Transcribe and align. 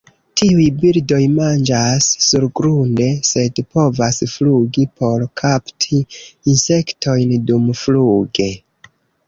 Tiuj 0.39 0.63
birdoj 0.83 1.19
manĝas 1.33 2.07
surgrunde, 2.27 3.09
sed 3.33 3.61
povas 3.75 4.23
flugi 4.33 4.87
por 5.03 5.27
kapti 5.45 6.03
insektojn 6.57 7.37
dumfluge. 7.53 8.53